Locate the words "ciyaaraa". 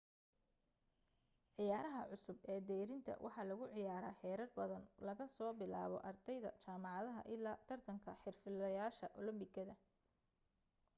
3.75-4.17